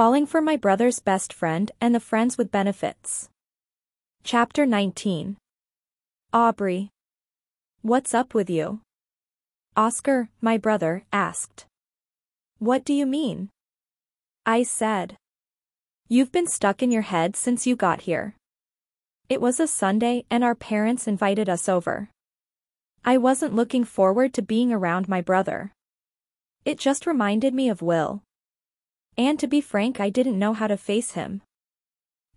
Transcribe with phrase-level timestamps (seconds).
[0.00, 3.28] Falling for my brother's best friend and the friends with benefits.
[4.24, 5.36] Chapter 19.
[6.32, 6.88] Aubrey.
[7.82, 8.80] What's up with you?
[9.76, 11.66] Oscar, my brother, asked.
[12.58, 13.50] What do you mean?
[14.46, 15.16] I said.
[16.08, 18.36] You've been stuck in your head since you got here.
[19.28, 22.08] It was a Sunday and our parents invited us over.
[23.04, 25.72] I wasn't looking forward to being around my brother.
[26.64, 28.22] It just reminded me of Will.
[29.16, 31.42] And to be frank I didn't know how to face him.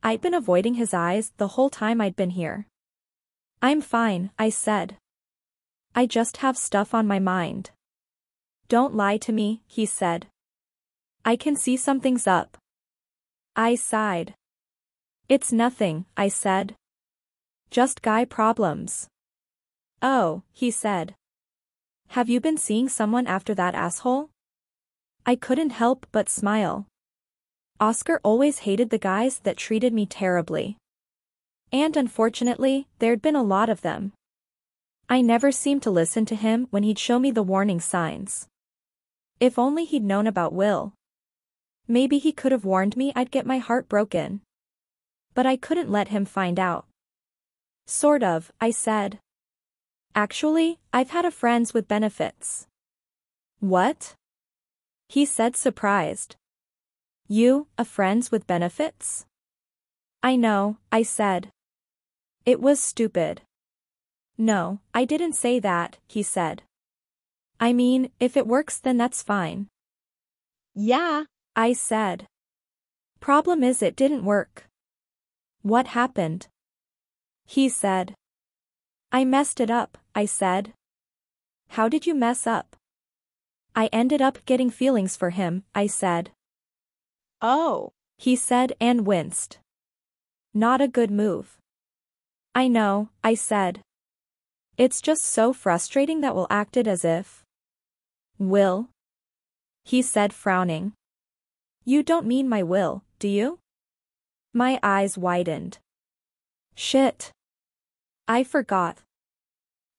[0.01, 2.67] I'd been avoiding his eyes the whole time I'd been here.
[3.61, 4.97] I'm fine, I said.
[5.95, 7.71] I just have stuff on my mind.
[8.67, 10.27] Don't lie to me, he said.
[11.23, 12.57] I can see something's up.
[13.55, 14.33] I sighed.
[15.29, 16.75] It's nothing, I said.
[17.69, 19.07] Just guy problems.
[20.01, 21.15] Oh, he said.
[22.09, 24.29] Have you been seeing someone after that asshole?
[25.25, 26.85] I couldn't help but smile.
[27.79, 30.77] Oscar always hated the guys that treated me terribly.
[31.71, 34.13] And unfortunately, there'd been a lot of them.
[35.09, 38.47] I never seemed to listen to him when he'd show me the warning signs.
[39.39, 40.93] If only he'd known about Will.
[41.87, 44.41] Maybe he could have warned me I'd get my heart broken.
[45.33, 46.85] But I couldn't let him find out.
[47.87, 49.19] Sort of, I said.
[50.15, 52.67] Actually, I've had a friends with benefits.
[53.59, 54.15] What?
[55.07, 56.35] He said surprised.
[57.27, 59.25] You, a friends with benefits?
[60.21, 61.49] I know, I said.
[62.45, 63.41] It was stupid.
[64.37, 66.63] No, I didn't say that, he said.
[67.59, 69.67] I mean, if it works then that's fine.
[70.75, 72.27] Yeah, I said.
[73.19, 74.67] Problem is it didn't work.
[75.61, 76.47] What happened?
[77.45, 78.15] He said.
[79.11, 80.73] I messed it up, I said.
[81.69, 82.75] How did you mess up?
[83.75, 86.31] I ended up getting feelings for him, I said.
[87.41, 89.57] Oh, he said and winced.
[90.53, 91.57] Not a good move.
[92.53, 93.81] I know, I said.
[94.77, 97.43] It's just so frustrating that Will acted as if.
[98.37, 98.89] Will?
[99.83, 100.93] He said frowning.
[101.83, 103.59] You don't mean my will, do you?
[104.53, 105.79] My eyes widened.
[106.75, 107.31] Shit.
[108.27, 108.99] I forgot.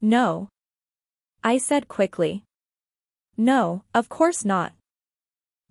[0.01, 0.49] No.
[1.43, 2.45] I said quickly.
[3.37, 4.73] No, of course not.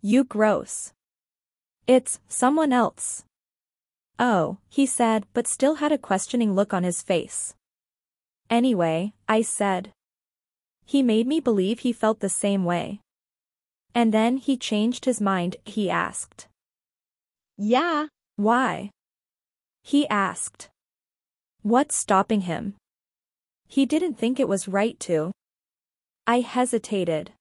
[0.02, 0.92] You gross.
[1.88, 3.24] It's someone else.
[4.20, 7.56] Oh, he said but still had a questioning look on his face.
[8.50, 9.92] Anyway, I said.
[10.86, 13.00] He made me believe he felt the same way.
[13.96, 16.48] And then he changed his mind, he asked.
[17.58, 18.08] Yeah.
[18.36, 18.90] Why?
[19.84, 20.70] He asked.
[21.62, 22.76] What's stopping him?
[23.68, 25.32] He didn't think it was right to.
[26.28, 27.32] I hesitated.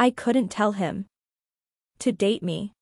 [0.00, 1.04] I couldn't tell him.
[1.98, 2.72] To date me.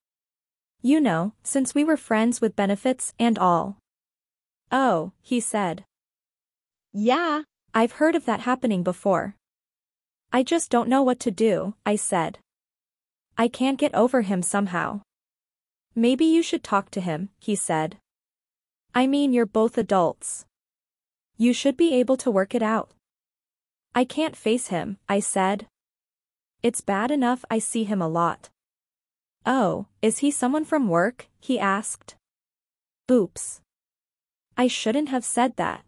[0.83, 3.79] You know, since we were friends with benefits and all.
[4.71, 5.85] Oh, he said.
[6.93, 7.43] Yeah,
[7.75, 9.35] I've heard of that happening before.
[10.33, 12.39] I just don't know what to do, I said.
[13.37, 15.01] I can't get over him somehow.
[15.97, 17.99] Maybe you should talk to him, he said.
[18.95, 20.45] I mean you're both adults.
[21.37, 22.93] You should be able to work it out.
[23.93, 25.67] I can't face him, I said.
[26.63, 28.51] It's bad enough I see him a lot.
[29.47, 31.29] Oh, is he someone from work?
[31.41, 32.17] he asked.
[33.11, 33.61] Oops.
[34.57, 35.85] I shouldn't have said that.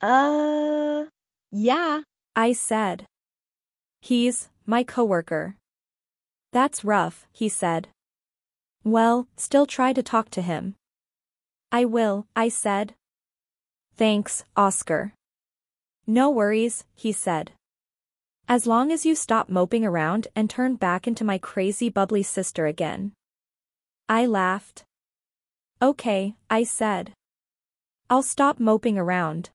[0.00, 1.06] Uh,
[1.50, 2.02] yeah,
[2.36, 3.06] I said.
[4.00, 5.56] He's my coworker.
[6.52, 7.88] That's rough, he said.
[8.84, 10.76] Well, still try to talk to him.
[11.72, 12.94] I will, I said.
[13.96, 15.12] Thanks, Oscar.
[16.06, 17.50] No worries, he said.
[18.48, 22.66] As long as you stop moping around and turn back into my crazy bubbly sister
[22.66, 23.12] again.
[24.08, 24.84] I laughed.
[25.82, 27.12] Okay, I said.
[28.08, 29.50] I'll stop moping around.